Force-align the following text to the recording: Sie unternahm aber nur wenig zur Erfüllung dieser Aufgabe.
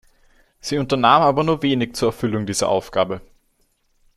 Sie 0.61 0.79
unternahm 0.79 1.21
aber 1.21 1.43
nur 1.43 1.61
wenig 1.61 1.93
zur 1.93 2.09
Erfüllung 2.09 2.47
dieser 2.47 2.69
Aufgabe. 2.69 3.21